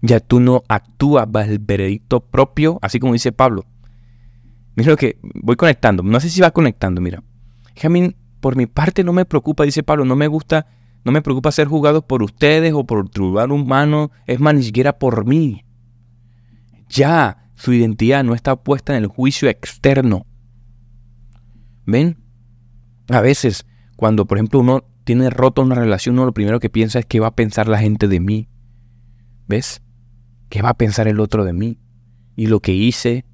Ya 0.00 0.20
tú 0.20 0.38
no 0.38 0.62
actúas 0.68 1.26
bajo 1.28 1.50
el 1.50 1.58
veredicto 1.58 2.20
propio, 2.20 2.78
así 2.82 3.00
como 3.00 3.14
dice 3.14 3.32
Pablo. 3.32 3.64
Mira 4.76 4.90
lo 4.90 4.96
que 4.96 5.18
voy 5.22 5.56
conectando. 5.56 6.02
No 6.02 6.20
sé 6.20 6.28
si 6.28 6.40
va 6.40 6.50
conectando, 6.52 7.00
mira. 7.00 7.22
Jamín, 7.74 8.14
por 8.40 8.56
mi 8.56 8.66
parte 8.66 9.02
no 9.02 9.12
me 9.12 9.24
preocupa, 9.24 9.64
dice 9.64 9.82
Pablo, 9.82 10.04
no 10.04 10.14
me 10.14 10.28
gusta, 10.28 10.66
no 11.04 11.12
me 11.12 11.22
preocupa 11.22 11.50
ser 11.50 11.66
juzgado 11.66 12.06
por 12.06 12.22
ustedes 12.22 12.72
o 12.74 12.84
por 12.84 12.98
otro 12.98 13.24
lugar 13.24 13.50
humano, 13.50 14.10
es 14.26 14.38
más, 14.38 14.54
ni 14.54 14.62
siquiera 14.62 14.98
por 14.98 15.26
mí. 15.26 15.64
Ya 16.88 17.50
su 17.54 17.72
identidad 17.72 18.22
no 18.22 18.34
está 18.34 18.56
puesta 18.56 18.96
en 18.96 19.02
el 19.02 19.08
juicio 19.08 19.48
externo. 19.48 20.26
¿Ven? 21.86 22.18
A 23.08 23.20
veces, 23.20 23.66
cuando 23.96 24.26
por 24.26 24.38
ejemplo 24.38 24.60
uno 24.60 24.84
tiene 25.04 25.30
roto 25.30 25.62
una 25.62 25.74
relación, 25.74 26.16
uno 26.16 26.26
lo 26.26 26.34
primero 26.34 26.60
que 26.60 26.68
piensa 26.68 26.98
es 26.98 27.06
qué 27.06 27.18
va 27.18 27.28
a 27.28 27.34
pensar 27.36 27.68
la 27.68 27.78
gente 27.78 28.08
de 28.08 28.20
mí. 28.20 28.48
¿Ves? 29.48 29.82
¿Qué 30.48 30.60
va 30.60 30.70
a 30.70 30.76
pensar 30.76 31.08
el 31.08 31.20
otro 31.20 31.44
de 31.44 31.52
mí? 31.52 31.78
Y 32.34 32.46
lo 32.46 32.60
que 32.60 32.72
hice, 32.72 33.24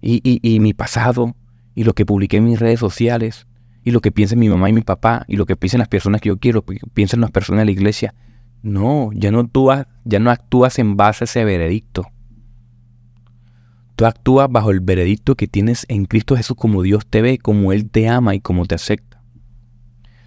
y, 0.00 0.20
y, 0.22 0.60
mi 0.60 0.72
pasado, 0.72 1.34
y 1.74 1.84
lo 1.84 1.94
que 1.94 2.06
publiqué 2.06 2.36
en 2.36 2.44
mis 2.44 2.60
redes 2.60 2.80
sociales, 2.80 3.46
y 3.82 3.90
lo 3.90 4.00
que 4.00 4.12
piensen 4.12 4.38
mi 4.38 4.48
mamá 4.48 4.68
y 4.68 4.72
mi 4.72 4.82
papá, 4.82 5.24
y 5.28 5.36
lo 5.36 5.46
que 5.46 5.56
piensen 5.56 5.78
las 5.78 5.88
personas 5.88 6.20
que 6.20 6.28
yo 6.28 6.38
quiero, 6.38 6.64
que 6.64 6.80
piensen 6.94 7.20
las 7.20 7.30
personas 7.30 7.60
de 7.60 7.66
la 7.66 7.70
iglesia. 7.70 8.14
No, 8.62 9.10
ya 9.12 9.30
no 9.30 9.40
actúas, 9.40 9.86
ya 10.04 10.18
no 10.18 10.30
actúas 10.30 10.78
en 10.78 10.96
base 10.96 11.24
a 11.24 11.26
ese 11.26 11.44
veredicto. 11.44 12.06
Tú 13.94 14.04
actúas 14.04 14.48
bajo 14.50 14.70
el 14.70 14.80
veredicto 14.80 15.36
que 15.36 15.46
tienes 15.46 15.86
en 15.88 16.04
Cristo 16.04 16.36
Jesús 16.36 16.56
como 16.56 16.82
Dios 16.82 17.06
te 17.06 17.22
ve, 17.22 17.38
como 17.38 17.72
Él 17.72 17.88
te 17.88 18.08
ama 18.08 18.34
y 18.34 18.40
como 18.40 18.66
te 18.66 18.74
acepta. 18.74 19.22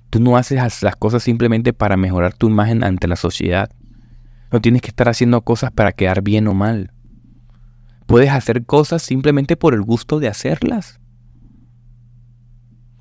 Tú 0.10 0.20
no 0.20 0.38
haces 0.38 0.82
las 0.82 0.96
cosas 0.96 1.22
simplemente 1.22 1.72
para 1.72 1.96
mejorar 1.96 2.34
tu 2.34 2.50
imagen 2.50 2.84
ante 2.84 3.08
la 3.08 3.16
sociedad. 3.16 3.70
No 4.52 4.60
tienes 4.60 4.82
que 4.82 4.88
estar 4.88 5.08
haciendo 5.08 5.42
cosas 5.42 5.72
para 5.72 5.92
quedar 5.92 6.24
bien 6.24 6.48
o 6.48 6.56
mal. 6.56 6.92
Puedes 8.10 8.32
hacer 8.32 8.66
cosas 8.66 9.04
simplemente 9.04 9.56
por 9.56 9.76
el 9.76 9.84
gusto 9.84 10.20
de 10.20 10.28
hacerlas. 10.28 11.00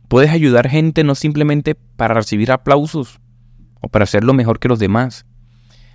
Puedes 0.07 0.29
ayudar 0.29 0.69
gente 0.69 1.03
no 1.03 1.15
simplemente 1.15 1.75
para 1.75 2.13
recibir 2.13 2.53
aplausos 2.53 3.19
o 3.81 3.89
para 3.89 4.03
hacerlo 4.03 4.35
mejor 4.35 4.59
que 4.59 4.69
los 4.69 4.79
demás. 4.79 5.25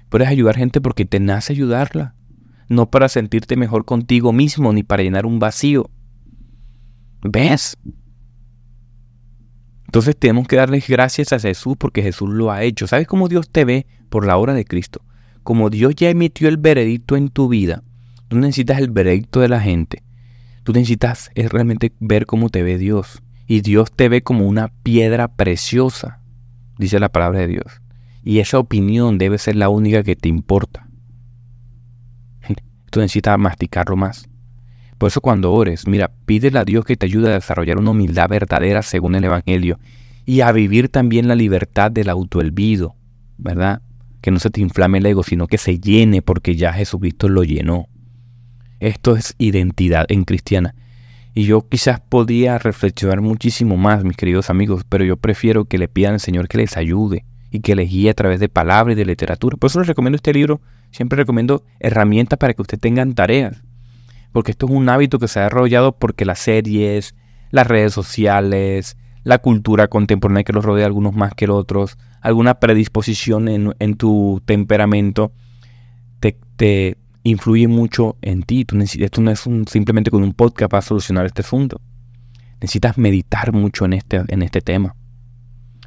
Puedes 0.09 0.27
ayudar 0.29 0.57
gente 0.57 0.81
porque 0.81 1.05
te 1.05 1.19
nace 1.19 1.53
ayudarla 1.53 2.15
no 2.69 2.89
para 2.89 3.07
sentirte 3.07 3.55
mejor 3.55 3.85
contigo 3.85 4.33
mismo 4.33 4.73
ni 4.73 4.81
para 4.81 5.03
llenar 5.03 5.27
un 5.27 5.37
vacío. 5.37 5.91
¿Ves? 7.21 7.77
Entonces 9.85 10.17
tenemos 10.17 10.47
que 10.47 10.55
darles 10.55 10.87
gracias 10.87 11.33
a 11.33 11.39
Jesús 11.39 11.75
porque 11.77 12.01
Jesús 12.01 12.31
lo 12.31 12.51
ha 12.51 12.63
hecho. 12.63 12.87
¿Sabes 12.87 13.05
cómo 13.05 13.29
Dios 13.29 13.47
te 13.51 13.63
ve 13.63 13.85
por 14.09 14.25
la 14.25 14.37
obra 14.37 14.55
de 14.55 14.65
Cristo? 14.65 15.03
Como 15.43 15.69
Dios 15.69 15.93
ya 15.93 16.09
emitió 16.09 16.49
el 16.49 16.57
veredicto 16.57 17.15
en 17.15 17.29
tu 17.29 17.47
vida, 17.47 17.83
tú 18.33 18.39
necesitas 18.39 18.79
el 18.79 18.89
veredicto 18.89 19.41
de 19.41 19.47
la 19.47 19.59
gente. 19.59 20.01
Tú 20.63 20.73
necesitas 20.73 21.29
es 21.35 21.51
realmente 21.51 21.91
ver 21.99 22.25
cómo 22.25 22.49
te 22.49 22.63
ve 22.63 22.79
Dios. 22.79 23.21
Y 23.45 23.61
Dios 23.61 23.91
te 23.91 24.09
ve 24.09 24.23
como 24.23 24.47
una 24.47 24.69
piedra 24.81 25.27
preciosa, 25.27 26.19
dice 26.79 26.99
la 26.99 27.09
palabra 27.09 27.41
de 27.41 27.47
Dios. 27.47 27.81
Y 28.23 28.39
esa 28.39 28.57
opinión 28.57 29.19
debe 29.19 29.37
ser 29.37 29.55
la 29.55 29.69
única 29.69 30.01
que 30.01 30.15
te 30.15 30.29
importa. 30.29 30.87
Tú 32.89 33.01
necesitas 33.01 33.37
masticarlo 33.37 33.95
más. 33.95 34.27
Por 34.97 35.09
eso 35.09 35.21
cuando 35.21 35.53
ores, 35.53 35.87
mira, 35.87 36.11
pídele 36.25 36.57
a 36.57 36.65
Dios 36.65 36.85
que 36.85 36.97
te 36.97 37.05
ayude 37.05 37.29
a 37.29 37.35
desarrollar 37.35 37.77
una 37.77 37.91
humildad 37.91 38.29
verdadera 38.29 38.81
según 38.81 39.13
el 39.13 39.25
Evangelio 39.25 39.77
y 40.25 40.41
a 40.41 40.51
vivir 40.51 40.89
también 40.89 41.27
la 41.27 41.35
libertad 41.35 41.91
del 41.91 42.09
autoelvido, 42.09 42.95
¿verdad? 43.37 43.83
Que 44.21 44.31
no 44.31 44.39
se 44.39 44.49
te 44.49 44.61
inflame 44.61 44.97
el 44.97 45.05
ego, 45.05 45.21
sino 45.21 45.45
que 45.45 45.59
se 45.59 45.79
llene 45.79 46.23
porque 46.23 46.55
ya 46.55 46.73
Jesucristo 46.73 47.29
lo 47.29 47.43
llenó. 47.43 47.89
Esto 48.83 49.15
es 49.15 49.35
identidad 49.37 50.05
en 50.09 50.23
cristiana. 50.23 50.75
Y 51.33 51.45
yo 51.45 51.67
quizás 51.67 51.99
podía 51.99 52.57
reflexionar 52.57 53.21
muchísimo 53.21 53.77
más, 53.77 54.03
mis 54.03 54.17
queridos 54.17 54.49
amigos, 54.49 54.83
pero 54.87 55.03
yo 55.03 55.17
prefiero 55.17 55.65
que 55.65 55.77
le 55.77 55.87
pidan 55.87 56.13
al 56.13 56.19
Señor 56.19 56.47
que 56.47 56.57
les 56.57 56.77
ayude 56.77 57.25
y 57.49 57.61
que 57.61 57.75
les 57.75 57.89
guíe 57.89 58.09
a 58.09 58.13
través 58.13 58.39
de 58.39 58.49
palabras 58.49 58.93
y 58.95 58.97
de 58.97 59.05
literatura. 59.05 59.57
Por 59.57 59.69
eso 59.69 59.79
les 59.79 59.87
recomiendo 59.87 60.15
este 60.17 60.33
libro 60.33 60.61
Siempre 60.93 61.17
recomiendo 61.17 61.63
herramientas 61.79 62.37
para 62.37 62.53
que 62.53 62.61
usted 62.61 62.79
tengan 62.79 63.15
tareas. 63.15 63.63
Porque 64.31 64.51
esto 64.51 64.67
es 64.67 64.71
un 64.71 64.87
hábito 64.89 65.17
que 65.17 65.27
se 65.27 65.39
ha 65.39 65.43
desarrollado 65.43 65.97
porque 65.97 66.23
las 66.23 66.37
series, 66.37 67.15
las 67.49 67.65
redes 67.65 67.93
sociales, 67.93 68.95
la 69.23 69.39
cultura 69.39 69.87
contemporánea 69.87 70.43
que 70.43 70.53
los 70.53 70.63
rodea 70.63 70.85
algunos 70.85 71.15
más 71.15 71.33
que 71.33 71.49
otros, 71.49 71.97
alguna 72.21 72.59
predisposición 72.59 73.47
en, 73.47 73.95
tu 73.95 74.43
temperamento, 74.45 75.33
te, 76.19 76.97
influye 77.23 77.67
mucho 77.67 78.17
en 78.21 78.43
ti. 78.43 78.65
esto 78.99 79.21
no 79.21 79.31
es 79.31 79.47
simplemente 79.67 80.11
con 80.11 80.23
un 80.23 80.33
podcast 80.33 80.69
para 80.69 80.81
solucionar 80.81 81.25
este 81.25 81.41
asunto. 81.41 81.81
Necesitas 82.61 82.97
meditar 82.97 83.53
mucho 83.53 83.85
en 83.85 83.93
este, 83.93 84.21
en 84.27 84.41
este 84.41 84.61
tema. 84.61 84.95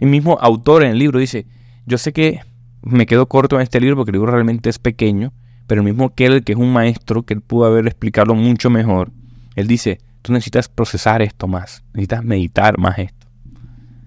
El 0.01 0.09
mismo 0.09 0.39
autor 0.41 0.85
en 0.85 0.91
el 0.91 0.99
libro 0.99 1.19
dice, 1.19 1.47
yo 1.87 1.99
sé 1.99 2.13
que 2.13 2.41
me 2.83 3.07
quedo 3.07 3.27
corto 3.27 3.57
en 3.57 3.63
este 3.63 3.81
libro 3.81 3.97
porque 3.97 4.11
el 4.11 4.17
libro 4.17 4.33
realmente 4.33 4.69
es 4.69 4.79
pequeño, 4.79 5.33
pero 5.67 5.81
el 5.81 5.87
mismo 5.87 6.15
Kell, 6.15 6.45
que 6.45 6.53
es 6.53 6.59
un 6.59 6.73
maestro, 6.73 7.23
que 7.23 7.35
él 7.35 7.41
pudo 7.41 7.67
haber 7.67 7.87
explicado 7.87 8.35
mucho 8.35 8.71
mejor, 8.71 9.11
él 9.55 9.67
dice, 9.67 10.01
tú 10.23 10.33
necesitas 10.33 10.69
procesar 10.69 11.23
esto 11.23 11.49
más, 11.49 11.83
necesitas 11.93 12.25
meditar 12.25 12.79
más 12.79 12.99
esto. 12.99 13.27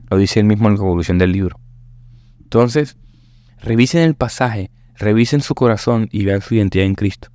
Lo 0.09 0.17
dice 0.17 0.39
él 0.39 0.45
mismo 0.45 0.67
en 0.67 0.75
la 0.75 0.79
conclusión 0.79 1.17
del 1.17 1.31
libro. 1.31 1.59
Entonces, 2.41 2.97
revisen 3.61 4.01
el 4.01 4.15
pasaje, 4.15 4.71
revisen 4.99 5.41
su 5.41 5.55
corazón 5.55 6.07
y 6.11 6.25
vean 6.25 6.41
su 6.41 6.55
identidad 6.55 6.85
en 6.85 6.95
Cristo. 6.95 7.29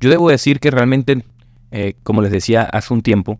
Yo 0.00 0.10
debo 0.10 0.28
decir 0.28 0.60
que 0.60 0.70
realmente, 0.70 1.24
eh, 1.70 1.94
como 2.02 2.20
les 2.20 2.30
decía 2.30 2.62
hace 2.62 2.92
un 2.92 3.02
tiempo, 3.02 3.38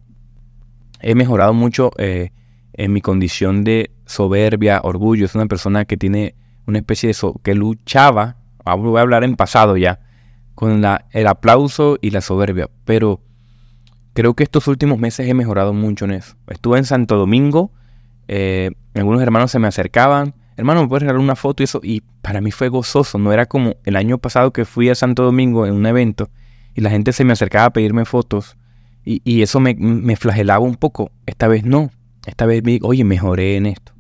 he 1.01 1.15
mejorado 1.15 1.53
mucho 1.53 1.91
eh, 1.99 2.31
en 2.73 2.93
mi 2.93 3.01
condición 3.01 3.65
de 3.65 3.91
soberbia, 4.07 4.81
orgullo. 4.83 5.27
Es 5.27 5.35
una 5.35 5.47
persona 5.47 5.85
que 5.85 5.97
tiene 5.97 6.35
una 6.67 6.79
especie 6.79 7.11
de 7.11 7.33
que 7.43 7.55
luchaba, 7.55 8.37
voy 8.65 8.99
a 8.99 9.03
hablar 9.03 9.25
en 9.25 9.37
pasado 9.37 9.77
ya, 9.77 10.01
con 10.55 10.83
el 11.11 11.27
aplauso 11.27 11.99
y 12.01 12.11
la 12.11 12.23
soberbia, 12.23 12.71
pero 12.85 13.21
creo 14.15 14.35
que 14.35 14.43
estos 14.43 14.67
últimos 14.69 14.99
meses 14.99 15.29
he 15.29 15.35
mejorado 15.35 15.75
mucho 15.75 16.07
en 16.07 16.13
eso. 16.13 16.35
Estuve 16.49 16.79
en 16.79 16.85
Santo 16.85 17.17
Domingo, 17.17 17.73
eh, 18.29 18.71
algunos 18.95 19.23
hermanos 19.23 19.51
se 19.51 19.59
me 19.59 19.69
acercaban, 19.69 20.35
hermano, 20.57 20.83
¿me 20.83 20.89
puedes 20.89 21.03
regalar 21.03 21.21
una 21.21 21.37
foto? 21.37 21.63
Y 21.63 21.65
eso, 21.65 21.81
y 21.83 22.03
para 22.23 22.41
mí 22.41 22.51
fue 22.51 22.69
gozoso, 22.69 23.19
no 23.19 23.33
era 23.33 23.47
como 23.47 23.77
el 23.85 23.97
año 23.97 24.19
pasado 24.19 24.53
que 24.53 24.65
fui 24.65 24.89
a 24.89 24.95
Santo 24.95 25.23
Domingo 25.23 25.67
en 25.67 25.75
un 25.75 25.87
evento 25.87 26.31
y 26.75 26.81
la 26.81 26.91
gente 26.91 27.13
se 27.13 27.25
me 27.25 27.33
acercaba 27.33 27.67
a 27.67 27.73
pedirme 27.73 28.05
fotos 28.05 28.57
y, 29.05 29.23
y 29.25 29.43
eso 29.43 29.61
me, 29.61 29.75
me, 29.75 30.17
flagelaba 30.17 30.65
un 30.65 30.77
poco. 30.77 31.11
Esta 31.27 31.49
vez 31.49 31.65
no, 31.65 31.91
esta 32.27 32.47
vez 32.47 32.63
me 32.65 32.79
oye, 32.83 33.05
mejoré 33.05 33.57
en 33.57 33.67
esto 33.67 33.97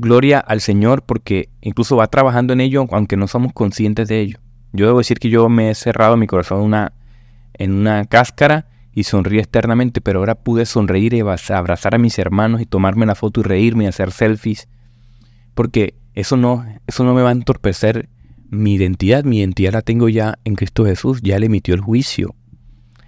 gloria 0.00 0.38
al 0.38 0.60
Señor 0.60 1.02
porque 1.02 1.50
incluso 1.60 1.96
va 1.96 2.06
trabajando 2.06 2.52
en 2.52 2.60
ello 2.60 2.86
aunque 2.90 3.16
no 3.16 3.28
somos 3.28 3.52
conscientes 3.52 4.08
de 4.08 4.20
ello. 4.20 4.38
Yo 4.72 4.86
debo 4.86 4.98
decir 4.98 5.18
que 5.18 5.30
yo 5.30 5.48
me 5.48 5.70
he 5.70 5.74
cerrado 5.74 6.16
mi 6.16 6.26
corazón 6.26 6.62
una, 6.62 6.92
en 7.54 7.72
una 7.72 8.04
cáscara 8.06 8.66
y 8.92 9.04
sonríe 9.04 9.40
externamente, 9.40 10.00
pero 10.00 10.20
ahora 10.20 10.36
pude 10.36 10.66
sonreír 10.66 11.14
y 11.14 11.20
abrazar 11.20 11.94
a 11.94 11.98
mis 11.98 12.18
hermanos 12.18 12.60
y 12.60 12.66
tomarme 12.66 13.06
la 13.06 13.14
foto 13.14 13.40
y 13.40 13.42
reírme 13.44 13.84
y 13.84 13.86
hacer 13.88 14.10
selfies, 14.10 14.68
porque 15.54 15.94
eso 16.14 16.36
no, 16.36 16.64
eso 16.86 17.04
no 17.04 17.14
me 17.14 17.22
va 17.22 17.30
a 17.30 17.32
entorpecer 17.32 18.08
mi 18.50 18.74
identidad, 18.74 19.24
mi 19.24 19.38
identidad 19.38 19.72
la 19.72 19.82
tengo 19.82 20.08
ya 20.08 20.38
en 20.44 20.54
Cristo 20.54 20.84
Jesús, 20.84 21.20
ya 21.22 21.38
le 21.38 21.46
emitió 21.46 21.74
el 21.74 21.80
juicio. 21.80 22.34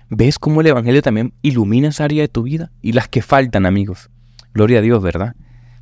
¿Ves 0.09 0.39
cómo 0.39 0.61
el 0.61 0.69
Evangelio 0.69 1.03
también 1.03 1.35
ilumina 1.43 1.89
esa 1.89 2.05
área 2.05 2.23
de 2.23 2.29
tu 2.29 2.45
vida? 2.45 2.71
Y 2.81 2.93
las 2.93 3.09
que 3.09 3.23
faltan, 3.23 3.67
amigos. 3.67 4.11
Gloria 4.55 4.79
a 4.79 4.83
Dios, 4.83 5.03
¿verdad? 5.03 5.35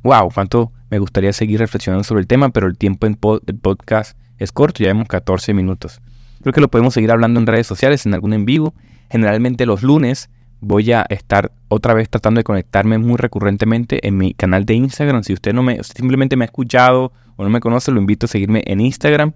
Wow, 0.03 0.31
cuánto 0.33 0.71
me 0.89 0.99
gustaría 0.99 1.33
seguir 1.33 1.59
reflexionando 1.59 2.03
sobre 2.03 2.21
el 2.21 2.27
tema, 2.27 2.49
pero 2.49 2.67
el 2.67 2.77
tiempo 2.77 3.07
en 3.07 3.17
el 3.47 3.55
podcast 3.59 4.17
es 4.37 4.51
corto, 4.51 4.83
ya 4.83 4.89
vemos 4.89 5.07
14 5.07 5.53
minutos. 5.53 6.01
Creo 6.41 6.53
que 6.53 6.61
lo 6.61 6.69
podemos 6.69 6.93
seguir 6.93 7.11
hablando 7.11 7.39
en 7.39 7.47
redes 7.47 7.67
sociales, 7.67 8.05
en 8.05 8.13
algún 8.13 8.33
en 8.33 8.45
vivo. 8.45 8.73
Generalmente 9.09 9.65
los 9.65 9.81
lunes 9.81 10.29
voy 10.61 10.91
a 10.91 11.05
estar 11.09 11.51
otra 11.67 11.93
vez 11.93 12.09
tratando 12.09 12.39
de 12.39 12.43
conectarme 12.43 12.97
muy 12.97 13.17
recurrentemente 13.17 14.07
en 14.07 14.17
mi 14.17 14.33
canal 14.33 14.65
de 14.65 14.75
Instagram. 14.75 15.23
Si 15.23 15.33
usted 15.33 15.53
no 15.53 15.63
me 15.63 15.83
simplemente 15.83 16.35
me 16.35 16.45
ha 16.45 16.47
escuchado 16.47 17.11
o 17.35 17.43
no 17.43 17.49
me 17.49 17.59
conoce, 17.59 17.91
lo 17.91 17.99
invito 17.99 18.25
a 18.25 18.29
seguirme 18.29 18.63
en 18.65 18.81
Instagram. 18.81 19.33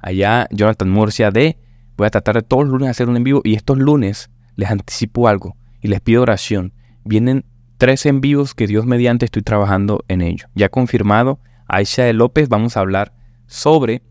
Allá 0.00 0.46
Jonathan 0.50 0.90
Murcia 0.90 1.30
de 1.30 1.56
voy 1.96 2.06
a 2.06 2.10
tratar 2.10 2.36
de 2.36 2.42
todos 2.42 2.64
los 2.64 2.72
lunes 2.72 2.90
hacer 2.90 3.08
un 3.08 3.16
en 3.16 3.24
vivo 3.24 3.40
y 3.44 3.54
estos 3.54 3.78
lunes 3.78 4.30
les 4.56 4.70
anticipo 4.70 5.28
algo 5.28 5.56
y 5.80 5.88
les 5.88 6.00
pido 6.00 6.22
oración. 6.22 6.72
Vienen 7.04 7.44
tres 7.78 8.06
en 8.06 8.20
que 8.20 8.66
Dios 8.66 8.86
mediante 8.86 9.24
estoy 9.24 9.42
trabajando 9.42 10.04
en 10.08 10.22
ello. 10.22 10.46
Ya 10.54 10.68
confirmado, 10.68 11.40
Aisha 11.66 12.04
de 12.04 12.12
López, 12.12 12.48
vamos 12.48 12.76
a 12.76 12.80
hablar 12.80 13.12
sobre 13.46 14.02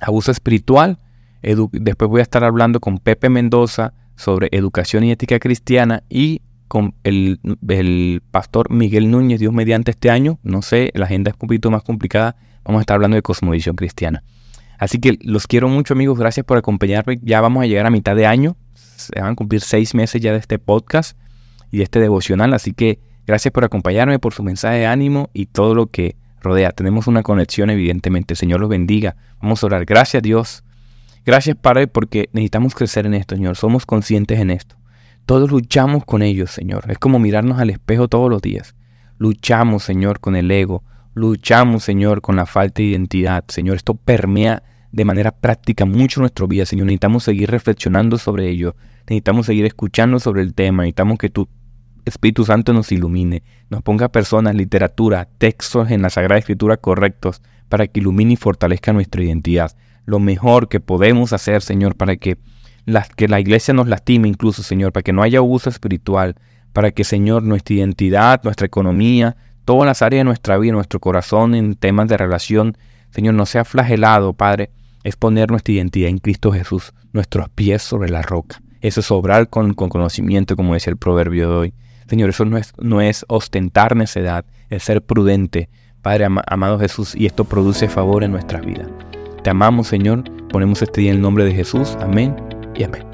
abuso 0.00 0.30
espiritual. 0.30 0.98
después 1.42 2.10
voy 2.10 2.20
a 2.20 2.22
estar 2.22 2.44
hablando 2.44 2.80
con 2.80 2.98
Pepe 2.98 3.28
Mendoza 3.28 3.94
sobre 4.16 4.48
educación 4.52 5.04
y 5.04 5.10
ética 5.10 5.38
cristiana 5.38 6.02
y 6.08 6.42
con 6.68 6.94
el, 7.04 7.40
el, 7.68 8.22
pastor 8.30 8.70
Miguel 8.70 9.10
Núñez, 9.10 9.40
Dios 9.40 9.52
mediante 9.52 9.90
este 9.90 10.10
año. 10.10 10.38
No 10.42 10.62
sé, 10.62 10.90
la 10.94 11.04
agenda 11.04 11.30
es 11.30 11.34
un 11.34 11.48
poquito 11.48 11.70
más 11.70 11.82
complicada. 11.82 12.36
Vamos 12.64 12.80
a 12.80 12.82
estar 12.82 12.94
hablando 12.94 13.16
de 13.16 13.22
cosmovisión 13.22 13.76
cristiana. 13.76 14.24
Así 14.78 14.98
que 14.98 15.18
los 15.22 15.46
quiero 15.46 15.68
mucho 15.68 15.94
amigos, 15.94 16.18
gracias 16.18 16.44
por 16.44 16.58
acompañarme. 16.58 17.18
Ya 17.22 17.40
vamos 17.40 17.62
a 17.62 17.66
llegar 17.66 17.86
a 17.86 17.90
mitad 17.90 18.16
de 18.16 18.26
año, 18.26 18.56
se 18.74 19.20
van 19.20 19.32
a 19.32 19.34
cumplir 19.36 19.60
seis 19.60 19.94
meses 19.94 20.20
ya 20.20 20.32
de 20.32 20.38
este 20.38 20.58
podcast 20.58 21.16
y 21.70 21.78
de 21.78 21.84
este 21.84 22.00
devocional, 22.00 22.52
así 22.54 22.72
que 22.72 22.98
gracias 23.26 23.52
por 23.52 23.64
acompañarme, 23.64 24.18
por 24.18 24.34
su 24.34 24.42
mensaje 24.42 24.78
de 24.78 24.86
ánimo 24.86 25.30
y 25.32 25.46
todo 25.46 25.74
lo 25.74 25.86
que 25.86 26.16
rodea. 26.40 26.72
Tenemos 26.72 27.06
una 27.06 27.22
conexión 27.22 27.70
evidentemente, 27.70 28.34
Señor 28.34 28.60
los 28.60 28.68
bendiga. 28.68 29.16
Vamos 29.40 29.62
a 29.62 29.66
orar, 29.66 29.84
gracias 29.84 30.22
Dios. 30.22 30.63
Gracias 31.24 31.56
Padre 31.56 31.86
porque 31.86 32.28
necesitamos 32.32 32.74
crecer 32.74 33.06
en 33.06 33.14
esto, 33.14 33.34
Señor, 33.34 33.56
somos 33.56 33.86
conscientes 33.86 34.40
en 34.40 34.50
esto. 34.50 34.76
Todos 35.26 35.50
luchamos 35.50 36.04
con 36.04 36.20
ellos, 36.20 36.50
Señor. 36.50 36.84
Es 36.90 36.98
como 36.98 37.18
mirarnos 37.18 37.58
al 37.58 37.70
espejo 37.70 38.08
todos 38.08 38.28
los 38.28 38.42
días. 38.42 38.74
Luchamos, 39.16 39.82
Señor, 39.82 40.20
con 40.20 40.36
el 40.36 40.50
ego. 40.50 40.82
Luchamos, 41.14 41.82
Señor, 41.82 42.20
con 42.20 42.36
la 42.36 42.44
falta 42.44 42.82
de 42.82 42.88
identidad. 42.88 43.44
Señor, 43.48 43.76
esto 43.76 43.94
permea 43.94 44.62
de 44.92 45.04
manera 45.06 45.32
práctica 45.32 45.86
mucho 45.86 46.20
nuestra 46.20 46.46
vida, 46.46 46.66
Señor. 46.66 46.86
Necesitamos 46.86 47.24
seguir 47.24 47.50
reflexionando 47.50 48.18
sobre 48.18 48.50
ello. 48.50 48.76
Necesitamos 49.08 49.46
seguir 49.46 49.64
escuchando 49.64 50.18
sobre 50.18 50.42
el 50.42 50.52
tema. 50.52 50.82
Necesitamos 50.82 51.18
que 51.18 51.30
tu 51.30 51.48
Espíritu 52.04 52.44
Santo 52.44 52.74
nos 52.74 52.92
ilumine, 52.92 53.42
nos 53.70 53.82
ponga 53.82 54.10
personas, 54.10 54.54
literatura, 54.54 55.26
textos 55.38 55.90
en 55.90 56.02
la 56.02 56.10
Sagrada 56.10 56.38
Escritura 56.38 56.76
correctos 56.76 57.40
para 57.70 57.86
que 57.86 58.00
ilumine 58.00 58.34
y 58.34 58.36
fortalezca 58.36 58.92
nuestra 58.92 59.22
identidad. 59.22 59.74
Lo 60.04 60.18
mejor 60.18 60.68
que 60.68 60.80
podemos 60.80 61.32
hacer, 61.32 61.62
Señor, 61.62 61.96
para 61.96 62.16
que 62.16 62.38
que 63.16 63.28
la 63.28 63.40
iglesia 63.40 63.74
nos 63.74 63.88
lastime 63.88 64.28
incluso, 64.28 64.62
Señor, 64.62 64.92
para 64.92 65.02
que 65.02 65.12
no 65.12 65.22
haya 65.22 65.38
abuso 65.38 65.70
espiritual, 65.70 66.36
para 66.72 66.90
que, 66.90 67.04
Señor, 67.04 67.42
nuestra 67.42 67.76
identidad, 67.76 68.42
nuestra 68.44 68.66
economía, 68.66 69.36
todas 69.64 69.86
las 69.86 70.02
áreas 70.02 70.20
de 70.20 70.24
nuestra 70.24 70.58
vida, 70.58 70.72
nuestro 70.72 71.00
corazón 71.00 71.54
en 71.54 71.74
temas 71.74 72.08
de 72.08 72.16
relación, 72.16 72.76
Señor, 73.10 73.34
no 73.34 73.46
sea 73.46 73.64
flagelado, 73.64 74.32
Padre, 74.32 74.70
es 75.04 75.16
poner 75.16 75.50
nuestra 75.50 75.72
identidad 75.72 76.08
en 76.08 76.18
Cristo 76.18 76.52
Jesús, 76.52 76.92
nuestros 77.12 77.48
pies 77.48 77.82
sobre 77.82 78.10
la 78.10 78.22
roca. 78.22 78.60
Eso 78.80 79.00
es 79.00 79.10
obrar 79.10 79.48
con, 79.48 79.72
conocimiento, 79.74 80.56
como 80.56 80.74
decía 80.74 80.90
el 80.90 80.98
proverbio 80.98 81.48
de 81.48 81.54
hoy. 81.54 81.74
Señor, 82.08 82.30
eso 82.30 82.44
no 82.44 82.58
es, 82.58 82.72
no 82.78 83.00
es 83.00 83.24
ostentar 83.28 83.96
necedad, 83.96 84.44
es 84.68 84.82
ser 84.82 85.02
prudente, 85.02 85.70
Padre 86.02 86.26
amado 86.46 86.78
Jesús, 86.78 87.14
y 87.14 87.24
esto 87.24 87.44
produce 87.44 87.88
favor 87.88 88.24
en 88.24 88.32
nuestras 88.32 88.66
vidas. 88.66 88.90
Te 89.44 89.50
amamos, 89.50 89.88
Señor, 89.88 90.24
ponemos 90.48 90.80
este 90.80 91.02
día 91.02 91.10
en 91.10 91.16
el 91.16 91.22
nombre 91.22 91.44
de 91.44 91.52
Jesús. 91.52 91.98
Amén 92.00 92.34
y 92.74 92.82
amén. 92.82 93.04